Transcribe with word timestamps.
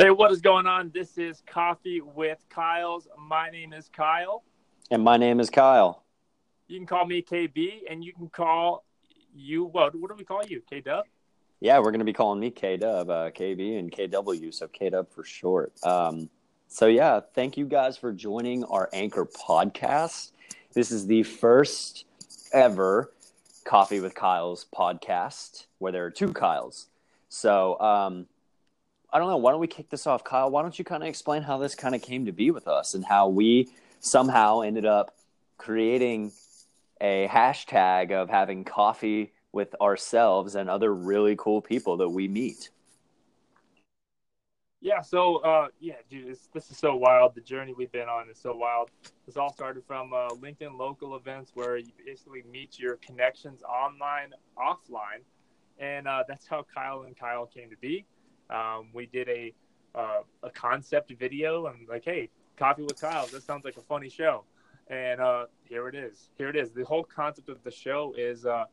Hey, 0.00 0.08
what 0.08 0.32
is 0.32 0.40
going 0.40 0.66
on? 0.66 0.90
This 0.94 1.18
is 1.18 1.42
Coffee 1.46 2.00
with 2.00 2.38
Kyle's. 2.48 3.06
My 3.18 3.50
name 3.50 3.74
is 3.74 3.90
Kyle. 3.94 4.42
And 4.90 5.04
my 5.04 5.18
name 5.18 5.40
is 5.40 5.50
Kyle. 5.50 6.04
You 6.68 6.78
can 6.78 6.86
call 6.86 7.04
me 7.04 7.20
KB, 7.20 7.80
and 7.86 8.02
you 8.02 8.14
can 8.14 8.30
call 8.30 8.86
you 9.34 9.64
what? 9.64 9.94
What 9.94 10.08
do 10.08 10.14
we 10.16 10.24
call 10.24 10.42
you? 10.46 10.62
K 10.70 10.80
Dub. 10.80 11.04
Yeah, 11.60 11.80
we're 11.80 11.90
going 11.90 11.98
to 11.98 12.06
be 12.06 12.14
calling 12.14 12.40
me 12.40 12.50
K 12.50 12.78
Dub, 12.78 13.10
uh, 13.10 13.30
KB, 13.30 13.78
and 13.78 13.92
KW, 13.92 14.54
so 14.54 14.68
K 14.68 14.88
Dub 14.88 15.10
for 15.10 15.22
short. 15.22 15.74
Um, 15.84 16.30
so 16.66 16.86
yeah, 16.86 17.20
thank 17.34 17.58
you 17.58 17.66
guys 17.66 17.98
for 17.98 18.10
joining 18.10 18.64
our 18.64 18.88
Anchor 18.94 19.26
podcast. 19.26 20.30
This 20.72 20.90
is 20.90 21.08
the 21.08 21.24
first 21.24 22.06
ever 22.54 23.12
Coffee 23.64 24.00
with 24.00 24.14
Kyle's 24.14 24.64
podcast 24.74 25.66
where 25.76 25.92
there 25.92 26.06
are 26.06 26.10
two 26.10 26.32
Kyles. 26.32 26.86
So 27.28 27.78
um, 27.80 28.26
I 29.12 29.18
don't 29.18 29.28
know. 29.28 29.36
Why 29.36 29.50
don't 29.50 29.60
we 29.60 29.66
kick 29.66 29.90
this 29.90 30.06
off, 30.06 30.22
Kyle? 30.22 30.50
Why 30.50 30.62
don't 30.62 30.78
you 30.78 30.84
kind 30.84 31.02
of 31.02 31.08
explain 31.08 31.42
how 31.42 31.58
this 31.58 31.74
kind 31.74 31.94
of 31.94 32.02
came 32.02 32.26
to 32.26 32.32
be 32.32 32.50
with 32.50 32.68
us 32.68 32.94
and 32.94 33.04
how 33.04 33.28
we 33.28 33.68
somehow 33.98 34.60
ended 34.60 34.86
up 34.86 35.16
creating 35.58 36.32
a 37.00 37.28
hashtag 37.28 38.12
of 38.12 38.30
having 38.30 38.64
coffee 38.64 39.32
with 39.52 39.74
ourselves 39.80 40.54
and 40.54 40.70
other 40.70 40.94
really 40.94 41.34
cool 41.36 41.60
people 41.60 41.96
that 41.96 42.08
we 42.08 42.28
meet. 42.28 42.70
Yeah, 44.82 45.02
so 45.02 45.38
uh, 45.38 45.68
yeah, 45.78 45.96
dude, 46.08 46.28
this, 46.28 46.48
this 46.54 46.70
is 46.70 46.78
so 46.78 46.96
wild. 46.96 47.34
The 47.34 47.42
journey 47.42 47.74
we've 47.76 47.92
been 47.92 48.08
on 48.08 48.30
is 48.30 48.38
so 48.38 48.54
wild. 48.56 48.90
This 49.26 49.36
all 49.36 49.52
started 49.52 49.84
from 49.86 50.14
uh, 50.14 50.28
LinkedIn 50.30 50.78
local 50.78 51.16
events 51.16 51.50
where 51.54 51.76
you 51.76 51.90
basically 52.06 52.44
meet 52.50 52.78
your 52.78 52.96
connections 52.96 53.62
online, 53.62 54.30
offline, 54.56 55.22
and 55.78 56.08
uh, 56.08 56.24
that's 56.26 56.46
how 56.46 56.64
Kyle 56.74 57.02
and 57.02 57.18
Kyle 57.18 57.44
came 57.44 57.68
to 57.68 57.76
be. 57.76 58.06
Um, 58.50 58.88
we 58.92 59.06
did 59.06 59.28
a 59.28 59.54
uh, 59.94 60.20
a 60.42 60.50
concept 60.50 61.12
video 61.18 61.66
and 61.66 61.88
like, 61.88 62.04
hey, 62.04 62.30
coffee 62.56 62.82
with 62.82 63.00
Kyle. 63.00 63.26
This 63.26 63.44
sounds 63.44 63.64
like 63.64 63.76
a 63.76 63.82
funny 63.82 64.08
show, 64.08 64.44
and 64.88 65.20
uh, 65.20 65.46
here 65.64 65.88
it 65.88 65.94
is. 65.94 66.30
Here 66.36 66.48
it 66.48 66.56
is. 66.56 66.70
The 66.70 66.84
whole 66.84 67.04
concept 67.04 67.48
of 67.48 67.62
the 67.64 67.70
show 67.70 68.14
is 68.16 68.46
uh, 68.46 68.64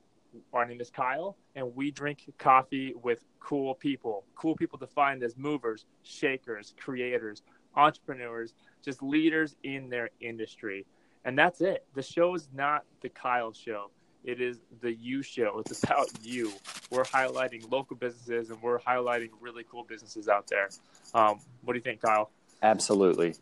our 0.53 0.66
name 0.66 0.81
is 0.81 0.89
Kyle, 0.89 1.38
and 1.56 1.75
we 1.75 1.92
drink 1.92 2.31
coffee 2.38 2.94
with 3.02 3.23
cool 3.39 3.75
people. 3.75 4.25
Cool 4.36 4.56
people 4.56 4.78
defined 4.78 5.23
as 5.23 5.38
movers, 5.38 5.86
shakers, 6.03 6.73
creators, 6.80 7.44
entrepreneurs, 7.75 8.53
just 8.84 9.02
leaders 9.02 9.56
in 9.64 9.89
their 9.89 10.09
industry. 10.19 10.86
And 11.25 11.38
that's 11.38 11.62
it. 11.62 11.86
The 11.94 12.02
show 12.02 12.36
is 12.36 12.50
not 12.53 12.84
the 13.02 13.09
Kyle 13.09 13.52
show. 13.52 13.91
It 14.28 14.39
is 14.42 14.59
the 14.81 14.94
you 14.94 15.23
show. 15.23 15.64
It's 15.66 15.83
about 15.83 16.09
you. 16.22 16.52
We're 16.92 17.06
highlighting 17.06 17.72
local 17.72 17.95
businesses 17.95 18.50
and 18.50 18.61
we're 18.61 18.80
highlighting 18.80 19.30
really 19.39 19.64
cool 19.72 19.86
businesses 19.88 20.28
out 20.28 20.47
there. 20.47 20.67
Um, 21.14 21.39
what 21.64 21.72
do 21.73 21.78
you 21.78 21.84
think, 21.84 22.02
Kyle? 22.02 22.30
Absolutely. 22.61 23.36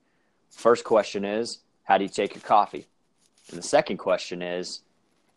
First 0.51 0.85
question 0.85 1.25
is, 1.25 1.59
how 1.85 1.99
do 1.99 2.05
you 2.05 2.11
take 2.11 2.35
your 2.35 2.43
coffee? 2.43 2.87
And 3.51 3.59
the 3.59 3.63
second 3.63 3.99
question 3.99 4.41
is, 4.41 4.81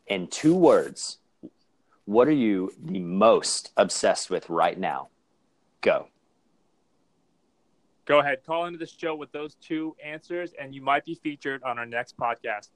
in 0.07 0.27
two 0.27 0.55
words, 0.55 1.17
what 2.05 2.29
are 2.29 2.33
you 2.33 2.71
the 2.81 2.99
most 2.99 3.73
obsessed 3.75 4.29
with 4.29 4.49
right 4.49 4.79
now? 4.79 5.09
Go. 5.81 6.07
Go 8.05 8.19
ahead, 8.19 8.45
call 8.45 8.65
into 8.67 8.79
the 8.79 8.87
show 8.87 9.13
with 9.13 9.31
those 9.33 9.55
two 9.55 9.95
answers, 10.03 10.53
and 10.59 10.73
you 10.73 10.81
might 10.81 11.03
be 11.03 11.15
featured 11.15 11.61
on 11.63 11.77
our 11.77 11.85
next 11.85 12.17
podcast. 12.17 12.69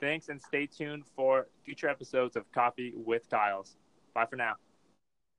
Thanks, 0.00 0.28
and 0.28 0.40
stay 0.40 0.66
tuned 0.66 1.04
for 1.16 1.48
future 1.64 1.88
episodes 1.88 2.36
of 2.36 2.50
Coffee 2.52 2.92
with 2.94 3.28
Kyles. 3.30 3.76
Bye 4.14 4.26
for 4.26 4.36
now. 4.36 4.54